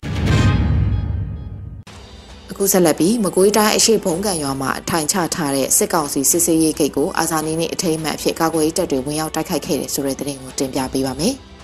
[2.52, 11.36] အခုဆက်လက်ပြီးမကွေးတိုင်းအရှိဘုံကံရွာမှာအထိုင်ချထားတဲ့စစ်ကောင်စီစစ်စေးရေးဂိတ်ကိုအာဇာနည်နေ့အထိမ်းအမှတ်အဖြစ်ကာကွယ်ရေးတပ်တွေဝင်ရောက်တိုက်ခိုက်ခဲ့တယ်ဆိုတဲ့သတင်းကိုတင်ပြပေးပါမယ်။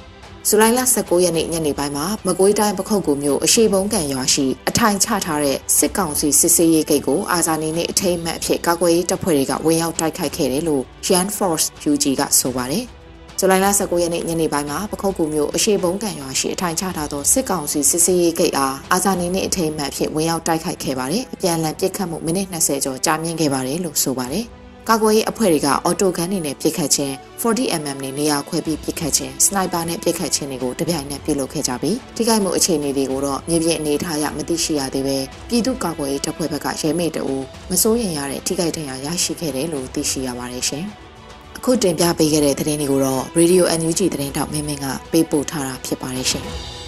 [0.48, 12.86] ဇူလိုင်လ19ရက်နေ့ညနေပိုင်းမှာမကွေးတိုင်းပခုတ်ကူမြို့အရှိဘုံကံရွာရှိအထိုင်ချထားတဲ့စစ်ကောင်စီစစ်စေးရေးဂိတ်ကိုအာဇာနည်နေ့အထိမ်းအမှတ်အဖြစ်ကာကွယ်ရေးတပ်ဖွဲ့တွေကဝင်ရောက်တိုက်ခိုက်ခဲ့တယ်လို့ Yan Force UG ကဆိုပါတယ်။
[13.40, 24.48] ဇူလိုင်လ19ရက်နေ့ညနေပိုင်းမှာပခုတ်ကူမြို့အရှိဘုံကံရွာရှိအထိုင်ချထားသောစစ်ကောင်စီစစ်စေးရေးဂိတ်အားအာဇာနည်နေ့အထိမ်းအမှတ်အဖြစ်ဝင်ရောက်တိုက်ခိုက်ခဲ့ပါတယ်။အပြန်အလှန်ပစ်ခတ်မှုမိနစ်20ကျော်ကြာမြင့်ခဲ့ပါတယ်လို့ဆိုပါတယ်။
[24.90, 35.18] ကာကွယ်ရေးအဖွဲ့တွေကအော်တိုဂန်တွေနဲ့ပစ်ခတ်ခြင်း 40mm နဲ့နေရာခွဲပြီးပစ်ခတ်ခြင်းစနိုက်ပါနဲ့ပစ်ခတ်ခြင်းတွေကိုတပြိုင်နက်ပြုလုပ်ခဲ့ကြပြီးထိခိုက်မှုအခြေအနေတွေကိုတော့မြေပြင်အနေထားရမသိရှိရသေးပဲ
[35.50, 37.36] ပြည်သူ့ကာကွယ်ရေးတပ်ဖွဲ့ဘက်ကရဲမေတအူ
[37.72, 40.86] မစိုးရင်ရတဲ့ထိခိုက်ဒဏ်ရာရရှိခဲ့တယ်လို့သိရှိရပါတယ်ရှင်။
[41.58, 46.48] အခုတင်ပြပေးခဲ့တဲ့သတင်းတွေကိုတော့ Radio NUG သတင်းတောက်မင်းမင်းကပေးပို့ထားတာဖြစ်ပါတယ်ရှင်။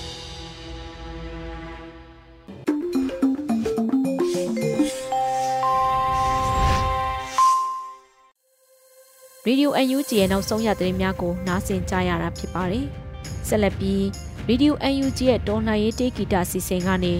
[9.48, 12.86] Radio UNG ရဲ့နောက်ဆုံးရသတင်းများကိုနားဆင်ကြရတာဖြစ်ပါတယ်။
[13.48, 14.02] ဆက်လက်ပြီး
[14.50, 17.14] Radio UNG ရဲ့တော်လှန်ရေးတေးဂီတစီစဉ်ကနေ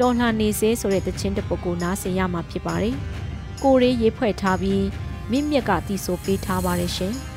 [0.00, 2.94] တော်လှန်နေစေဆိုတဲ့တခြင်းတစ်ပုဒ်ကိုနားဆင်ရမှာဖြစ်ပါတယ်။
[3.62, 4.84] ကိုရေးရေးဖွဲ့ထားပြီး
[5.30, 7.12] မြင့်မြက်ကတီးဆိုပေးထားပါတယ်ရှင်။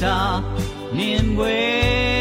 [0.00, 0.16] စာ
[0.96, 2.19] မြင်ွယ်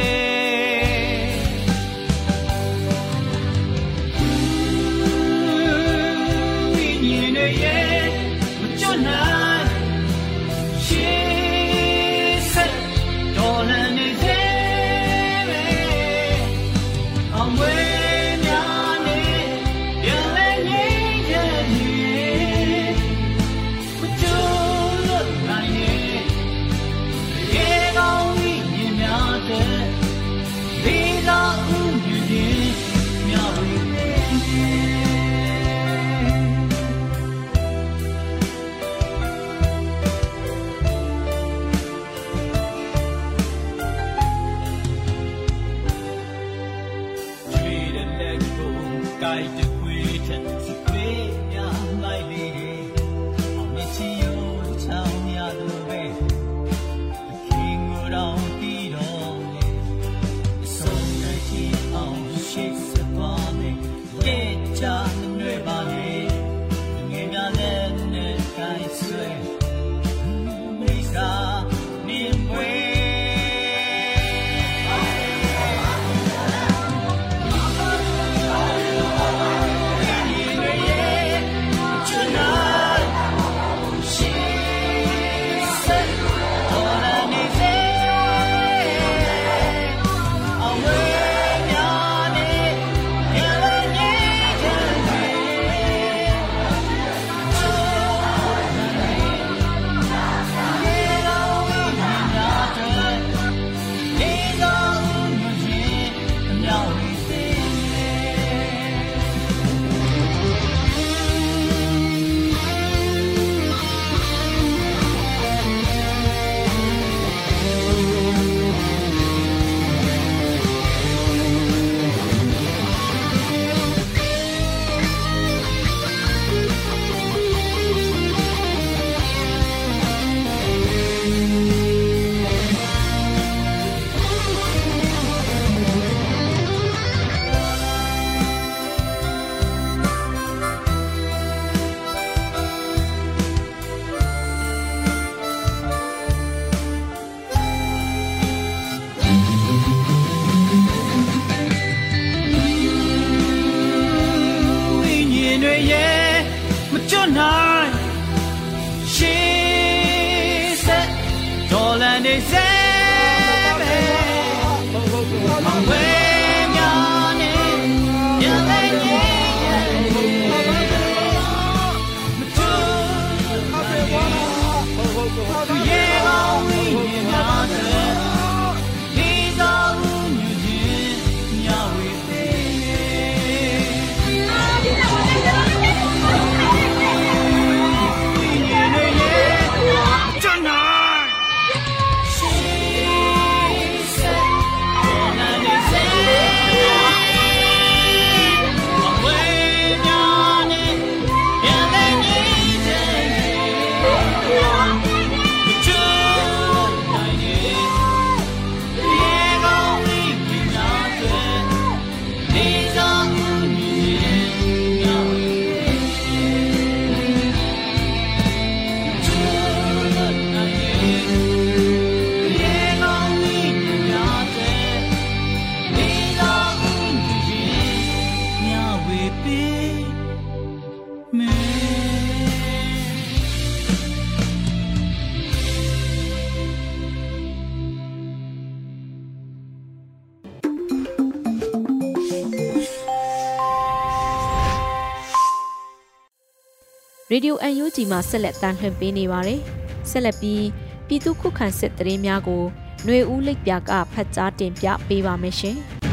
[247.38, 249.60] ရေဒီယို UNG မှာဆက်လက်တမ်းလွှင့်ပေးနေပါတယ်။
[250.10, 250.64] ဆက်လက်ပြီး
[251.06, 252.62] ပြည်သူခုခံစစ်တရင်များကို
[253.04, 255.76] ຫນွေဦးလိပ်ပြကဖတ်ကြားတင်ပြပေးပါမယ်ရှင်။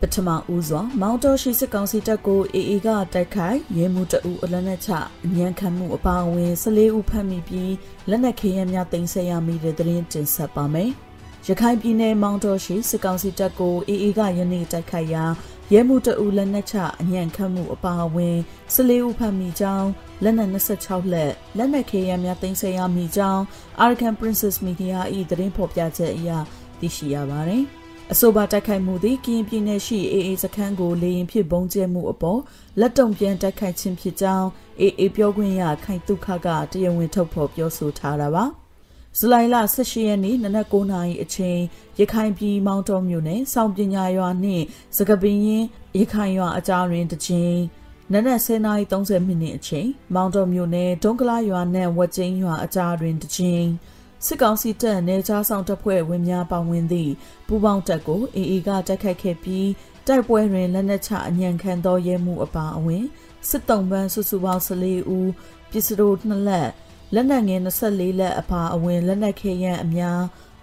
[0.00, 4.90] ပထမဦးစွာမောင်တော်ရှိစစ်ကောင်စီတပ်ကိုအေအေကတိုက်ခိုက်ရဲမှုတအူအလက်နက်ချ
[5.24, 7.74] အញ្ញံခံမှုအပါအဝင်14ဦးဖမ်းမိပြီး
[8.08, 10.90] လက်နက်ခဲယမ်းများတင်ဆက်ရမိတဲ့တရင်တင်ဆက်ပါမယ်။
[11.48, 15.24] ရခိုင်ပြည်နယ်မောင်တော်ရှိစစ်ကောင်စီတပ်ကိုအေအေကယနေ့တိုက်ခိုက်ရာ
[15.73, 18.37] ရဲမှုတအူလက်နက်ချအညံခတ်မှုအပါအဝင်
[18.75, 19.89] 14ဦးဖမ်းမိကြောင်း
[20.23, 23.41] လက်နက်26လက်လက်နက်ခဲယမ်းများတင်ဆက်ရမိကြောင်း
[23.85, 24.97] Arkan Princess Media
[25.29, 26.29] ၏သတင်းဖော်ပြချက်အရ
[26.79, 27.63] သိရှိရပါတယ်။
[28.11, 32.39] အဆိုပါတိုက်ခိုက်မှုသည်ကရင်ပြည်နယ်ရှိအေအေစခန်းကိုလေရင်ဖြစ်ပုံကျဲမှုအပေါ်
[32.79, 34.47] လက်တုံပြန်တိုက်ခိုက်ခြင်းဖြစ်ကြောင်း
[34.79, 38.45] အေအေပြောခွင့်ရခိုင်တုခကတရားဝင်ထုတ်ဖော်ပြောဆိုထားတာပါ။
[39.17, 41.59] ဇူလိုင်လ18ရက်နေ့နနက်9:00နာရီအချိန်
[41.99, 44.63] ရခိုင်ပြည်မောင်တော်မြို့နယ်စောင့်ပညာရွာနှင့်
[44.97, 45.65] စကပင်းရင်
[45.99, 47.57] ရခိုင်ရွာအကြားတွင်တစ်ချိန်
[48.13, 53.65] နနက်10:30မိနစ်အချိန်မောင်တော်မြို့နယ်ဒုံကလာရွာနှင့်ဝက်ကျင်းရွာအကြားတွင်တစ်ချိန်
[54.25, 57.11] စစ်ကောင်စီတပ်နယ်ခြားဆောင်တပ်ဖွဲ့ဝင်များပါဝင်သည့်
[57.47, 59.69] ပူးပေါင်းတပ်ကိုအေအေကတိုက်ခိုက်ခဲ့ပြီး
[60.07, 63.05] တိုက်ပွဲတွင်လက်နက်ချအညံခံသောရဲမှုအပါအဝင်
[63.49, 65.29] စစ်တုံးပန်းစုစုပေါင်း14ဦး
[65.71, 66.69] ပစ္စတို2လက်
[67.13, 70.19] လက်နက်ငယ်24လက်အပါအဝင်လက်နက်ခဲယမ်းအများ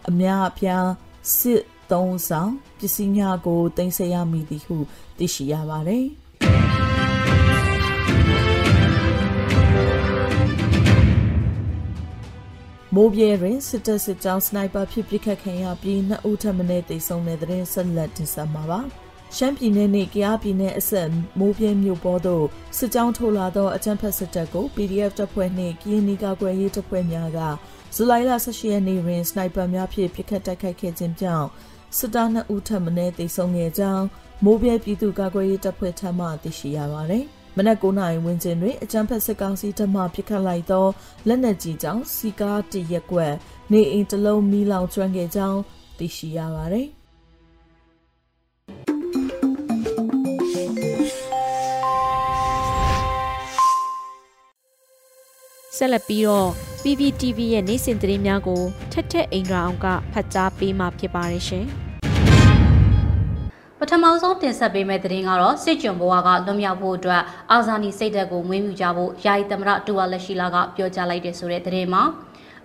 [0.09, 0.89] အများအပြား
[1.39, 4.77] စစ်သုံးဆောင်ပစ္စည်းများကိုတင်ဆက်ရမိသည်ဟု
[5.19, 6.07] သိရှိရပါတယ်
[12.95, 18.83] မိုးပြဲတွင်စစ်တပ်စစ်ကြောင်းစနိုက်ပါဖြစ်ပစ်ခတ်ခံရပြီးနှစ်ဦးထပ်မံတေဆုံးတဲ့တဲ့ဆက်လက်တင်ဆက်မှာပါ။
[19.39, 22.47] ရှမ်းပြည်နယ်နဲ့ကယားပြည်နယ်အဆက်မိုးပြင်းမြို့ပေါ်သို့
[22.77, 27.39] စစ်ကြောင်းထိုးလာသောအကြမ်းဖက်စစ်တပ်ကို PDF တပ်ဖွဲ့နှင့်ကရင်နီကာကွယ်ရေးတပ်ဖွဲ့များက
[27.95, 31.49] ဇူလိုင်လ18ရက်နေ့တွင်စနိုက်ပါများဖြင့်ပစ်ခတ်တိုက်ခိုက်ခဲ့ခြင်းကြောင့်
[31.99, 34.05] စစ်သား2ဦးထပ်မံတေဆုံးခဲ့ကြောင်း
[34.45, 37.25] မိုးပြဲပြည်သူ့ကာကွယ်ရေးတပ်ဖွဲ့ထံမှသိရှိရပါသည်။
[37.57, 40.87] မနက်9နာရီဝန်းကျင်တွင်အကြမ်းဖက်စစ်ကောင်စီတပ်မှပစ်ခတ်လိုက်သော
[41.29, 43.35] လက်နက်ကြီးကြောင့်စီကားတရက်ကွက်
[43.73, 45.61] နေအိမ်တစ်လုံးမီးလောင်ကျွမ်းခဲ့ကြောင်း
[45.99, 46.96] သိရှိရပါသည်
[55.79, 56.49] ဆက်လက်ပြီးတော့
[56.83, 58.63] PPTV ရဲ့နေ့စဉ်သတင်းများကို
[58.93, 61.67] ထက်ထက်အင်ဒရာအောင်ကဖတ်ကြားပေးမှာဖြစ်ပါတယ်ရှင်။
[63.81, 72.03] ပထမဆုံးတင်ဆက်ပေးမယ့်သတင်းကတော့စစ်ကြုံဘဝကလွန်မြောက်ဖို့အတွက်အာဇာနည်စိတ်ဓာတ်ကိုမွေးမြူကြဖို့ယာယီသမရတူဝါလက်ရှိလာကပြောကြားလိုက်တဲ့ဆိုတဲ့သတင်းမှာ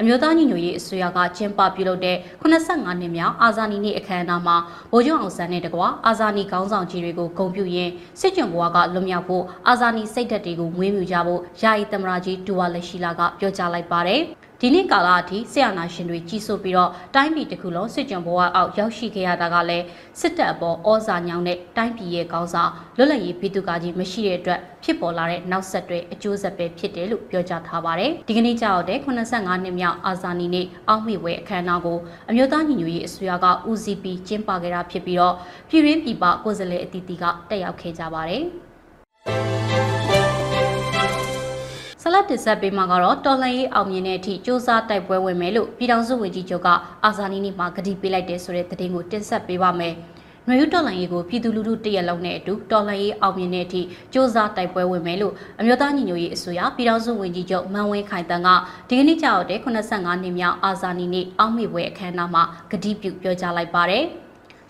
[0.04, 4.56] အမျိုးသားညီညွတ်ရေးအစိုးရကကျင်းပပြုလုပ်တဲ့85နှစ်မြောက်အာဇာနည်နေ့အခမ်းအနားမှာ
[4.92, 14.22] ဗိုလ်ချုပ်အောင်ဆန်းနဲ့တကွာအာဇာနည်ခေါင်းဆောင်ကြီးတွေကိုဂုဏ်ပြုရင်းစစ်ကြုံဘဝကလွန်မြောက်ဖို့အာဇာနည်စိတ်ဓာတ်တွေကိုမွေးမြူကြဖို့ယာယီသမရကြီးတူဝါလက်ရှိလာကပြောကြားလိုက်ပါတယ်။
[14.64, 19.86] ဒီနေ့ကာလအထိဆရာနာရှင်တွေကြီးစိုးပြီးတော့တိုင်းပြည်တစ်ခုလုံးစစ်ကြံဘဝအောက်ရောက်ရှိခဲ့ရတာကလည်း
[20.20, 31.98] စစ်တပ်အပေါ်ဩဇာညောင်းတဲ့တိုင်းပြည်ရဲ့ကောင်းစားလွတ်လပ်ရေးပြည်သူကကြီးမရှိတဲ့အတွက်ဖြစ်ပေါ်လာတဲ့နောက်ဆက်တွဲအကျိုးဆက်ပဲဖြစ်တယ်လို့ပြောကြားထားပါတယ်။ဒီကနေ့ကြောက်တဲ့85နှစ်မြောက်အာဇာနည်နေ့အောက်မေဝဲအခမ်းအနားကို
[32.30, 35.36] အမျိုးသားညီညွတ်ရေးအစိုးရကဦးစီးပြီးကျင်းပခဲ့တာဖြစ်ပြီးတော့
[35.70, 38.44] ပြည်ရင်းပြည်ပကိုယ်စားလှယ်အသီးသီးကတက်ရောက်ခဲ့ကြပါတယ်။
[42.03, 46.69] ဆလတ်တစ်ဆက်ပေးမှာကတော့တော်လှန်ရေးအောင်မြင်တဲ့အထိစ조사တိုက်ပွဲဝင်မယ်လို့ပြည်ထောင်စုဝန်ကြီးချုပ်က
[47.05, 49.95] အာဇာနည်နေ့မှာကတိပေးလိုက်တဲ့ဆိုတဲ့သတင်းကိုတင်ဆက်ပေးပါမယ်။
[50.47, 53.85] ຫນွေဦးတော်လှန်ရေးကိုပြည်သူလူထုတရက်လုံးနဲ့အတူတော်လှန်ရေးအောင်မြင်တဲ့အထိစ
[54.15, 58.49] 조사တိုက်ပွဲဝင်မယ်လို့အမျိုးသားညီညွတ်ရေးအစိုးရပြည်ထောင်စုဝန်ကြီးချုပ်မန်ဝင်းခိုင်တန်းက
[58.89, 64.07] ဒီကနေ့ကြောက်တဲ့85နှစ်မြောက်အာဇာနည်နေ့အောက်မေပွဲအခမ်းအနားမှာကတိပြုပြောကြားလိုက်ပါတယ်။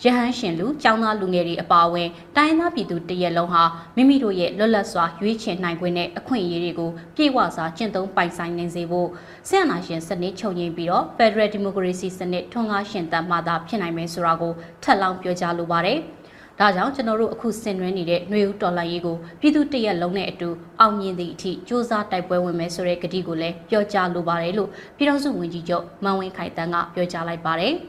[0.05, 3.63] ရဟန်းရှင်လူကျောင်းသားလူငယ်တွေအပါအဝင်တိုင်းသားပြည်သူတရက်လုံးဟာ
[3.97, 9.09] မိမိတို့ရဲ့လွတ်လပ်စွာရွေးချယ်နိုင်ခွင့်နဲ့အခွင့်အရေးတွေကိုပြေဝစွာကျင့်သုံးပိုင်ဆိုင်နိုင်စေဖို့
[9.49, 15.99] ဆရာနာရှင်စနစ်ချုပ်ငြိမ်းပြီးတော့ Federal Democracy စနစ်ထွန်းကားရှင်သန်မှသာဖြစ်နိုင်မယ်ဆိုတာကိုထပ်လောင်းပြောကြားလိုပါတယ်။
[16.61, 20.49] ဒါကြောင့်ကျွန်တော်တို့အခုဆင်နွှဲနေတဲ့ຫນွေဦးတော်လှန်ရေးကိုပြည်သူတရက်လုံးနဲ့အတူ
[20.81, 27.75] အောင်မြင်သည့်အထိစ조사တိုက်ပွဲဝင်မယ်ဆိုတဲ့ကတိကိုလည်းပြောကြားလိုပါတယ်လို့ပြည်ထောင်စုဝန်ကြီးချုပ်မန်ဝင်းခိုင်တန်းကပြောကြားလိုက်ပါတယ်။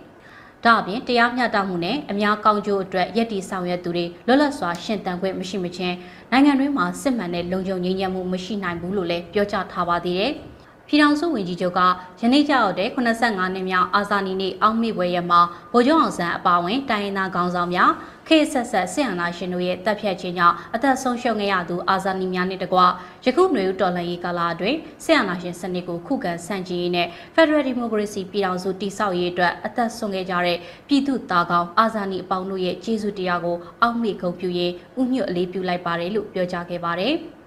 [0.65, 5.97] ဒါအပြင်တရားမျှတမှုနဲ့အများကောင်းကျိုးအတွက်ရည်တည်ဆောင်ရွက်သူတွေလွတ်လပ်စွာရှင်သန်ခွင့်မရှိမချင်း
[6.31, 10.33] နိုင်ငံတွင်းမှာစစ်မှန်တဲ့လုံခြုံငြိမ်းချမ်းမှုမရှိနိုင်ဘူးလို့လည်းပြောကြားထားပါသေးတယ်။
[10.89, 11.81] ပြည်ထောင်စုဝန်ကြီးချုပ်က
[12.21, 15.41] ယနေ့ကြောက်တဲ့85နှစ်မြောက်အာဇာနည်နေ့အောက်မေ့ပွဲရမှာ
[15.73, 17.91] ဗိုလ်ချုပ်အောင်ဆန်းအပါအဝင်တိုင်းရင်းသားခေါင်းဆောင်များ
[18.29, 30.59] ခေတ်ဆက်ဆက်ဆင်အာဏာရှင်တို့ရဲ့တပ်ဖြတ်ခြင်းကြောင့်အသက်ဆုံးရှုံးခဲ့ရသူအာဇာနည်များနဲ့တကွယခုຫນွေဦးတော်လှန်ရေးကာလအတွင်းဆင်အာဏာရှင်စနစ်ကိုခုခံဆန့်ကျင်ရေးနဲ့ Federal Democracy ပြည်ထောင်စုတည်ဆောက်ရေးအတွက်အသက်ဆုံးခဲ့ကြတဲ့
[30.89, 37.17] ပြည်သူသားကောင်းအာဇာနည်အပေါင်းတို့ရဲ့ကျေးဇူးတရားကိုအောက်မေ့ဂုဏ်ပြုရေးဥညွတ်အလေးပြုလိုက်ပါတယ်လို့ပြောကြားခဲ့ပါတယ်။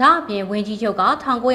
[0.00, 1.02] ဒါအပြင်ဝန်ကြီးချုပ်က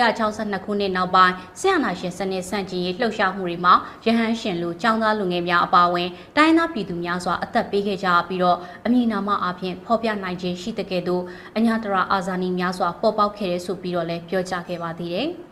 [0.07, 3.73] 1962ခုနှစ်နောက်ပိုင်းဆရာနာရှင်စနစ်ဆန့်ကျင်ရေးလှုပ်ရှားမှုတွေမှာ
[4.05, 11.23] ရဟန်းရှင်လူចောင်းသားလူငယ်များအပါအဝင်တိုင်းသားပြည်သူများစွာအသက်ပေးခဲ့ကြပြီးတော့အမည်နာမအပြင်ဖော်ပြနိုင်ခြင်းရှိတဲ့ကဲ့သို့
[11.57, 15.29] အညာတရာအာဇာနည်များစွာပေါ်ပေါက်ခဲ့တဲ့ဆိုပြီးတော့လည်းပြောကြားခဲ့ပါသေးတယ်။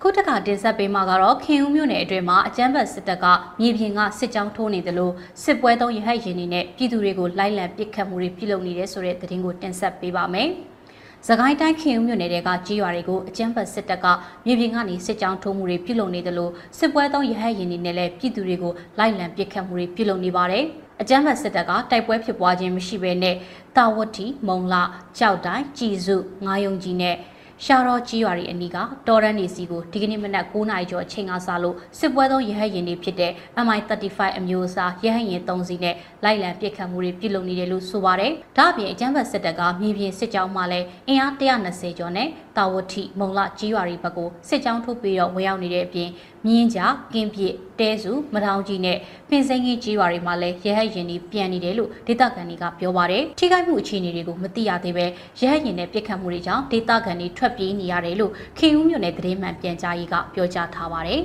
[0.00, 3.26] အခုတခါတင်ဆက်ပေးမှာကတော့ခင်ဦးမြို့နယ်အတွင်းမှာအကြမ်းဖက်စစ်တပ်က
[3.60, 10.48] မြေပြင်ကစစ်ကြောင်းထိုးနေတယ်လို့စစ်ပွဲသုံးရဟတ်ရင်တွေနဲ့ပြည်သူတွေကိုလိုက်လံပစ်ခတ်မှုတွေပြုလုပ်နေတဲ့ဆိုတဲ့သတင်းကိုတင်ဆက်ပေးပါမယ်။
[11.26, 14.06] စကိုင်းတိုင်းခင်ဦးမြို့နယ်ကကြီးရွာတွေကိုအကြမ်းဖက်စစ်တပ်က
[14.46, 20.64] မြေပြင်ကနေစစ်ကြောင်းထိုးမှုတွေပြုလုပ်နေတယ်လို့စစ်ပွဲသုံးရဟတ်ရင်တွေနဲ့လည်းပြည်သူတွေကိုလိုက်လံပစ်ခတ်မှုတွေပြုလုပ်နေပါတယ်။
[21.00, 23.36] အကြမ်းဖက်စစ်တပ်ကတိုက်ပွဲဖြစ်ပွားခြင်းမရှိဘဲနဲ့
[23.76, 24.82] တာဝတီမုံလာ
[25.18, 27.16] ကြောက်တိုင်းကြည်စုငားယုံကြီးနဲ့
[27.64, 28.76] ရှာတော်ကြီးရွာတွေအနီးက
[29.08, 33.32] တော်ရန်နေစီကိုဒီကနေ့မနက်9နာရီကျော်အချိန်ကစလို့စစ်ပွဲသုံးရဟတ်ရင်တွေဖြစ်တဲ့
[33.64, 35.94] MI35 အမျိုးအစားရဟတ်ရင်3စီးနဲ့
[36.24, 46.08] လိုက်လံပစ်ခတ်မှုတွေပြုလုပ်နေတယ်လို့ဆိုပါတယ်။ဒါ့အပြင်အကြမ်းဖက်စစ်တပ်ကမြေပြင်စစ်ကြောင်းမှလည်းအင်အား120ကျော်နဲ့တာဝတိမုံလကြီးရွာတွေဘက်ကိုစစ်ကြောင်းထုတ်ပြီးတော့ဝင်ရောက်နေတဲ့အပြင်
[46.46, 46.80] မြင်းကြ
[47.12, 48.98] ကင်းပြစ်တဲစုမထောင်ကြီးနဲ့
[49.28, 55.04] ပင်စိန်ကြီးကြီးရွာတွေမှာလည်းရဟတ်ရင်တွေပြန်နေတယ်လို့ဒေသခံတွေကပြောပါတယ်ထိခိုက်မှုအခြေအနေတွေကိုမသိရသေးပဲ
[55.40, 61.20] ရဟတ်ရင်နဲ့ပြစ်ခတ်မှုတွေကြောင့်ဒေသခံတွေထွက်ပြေးနေရတယ်လို့ခင်ဦးမြို့နယ်သတင်းမှန်ပြန်ကြားရေးကပြောကြားထားပါတယ်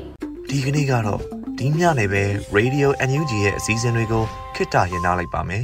[0.50, 1.20] ဒီကနေ့ကတော့
[1.60, 2.24] ဒီညနေပဲ
[2.58, 4.24] Radio NUG ရဲ့အစည်းအဝေးတွေကို
[4.56, 5.64] ခਿੱတရရနိုင်ပါမယ်